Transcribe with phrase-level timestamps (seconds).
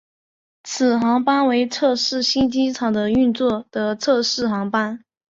[0.63, 5.03] 此航班为测试新机场的运作的测试航班。